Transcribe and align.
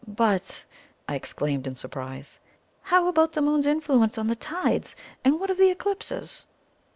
"But," 0.07 0.65
I 1.07 1.13
exclaimed 1.13 1.67
in 1.67 1.75
surprise, 1.75 2.39
"how 2.81 3.07
about 3.07 3.33
the 3.33 3.41
Moon's 3.43 3.67
influence 3.67 4.17
on 4.17 4.25
the 4.25 4.35
tides? 4.35 4.95
and 5.23 5.39
what 5.39 5.51
of 5.51 5.59
eclipses?" 5.59 6.47